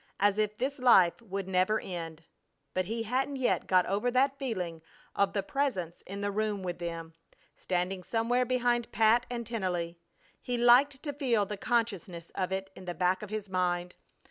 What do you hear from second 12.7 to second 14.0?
in the back of his mind.